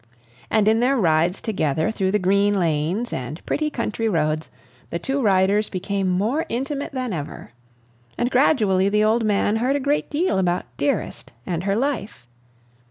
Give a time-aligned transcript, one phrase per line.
[0.49, 4.49] And in their rides together through the green lanes and pretty country roads,
[4.89, 7.51] the two riders became more intimate than ever.
[8.17, 12.25] And gradually the old man heard a great deal about "Dearest" and her life.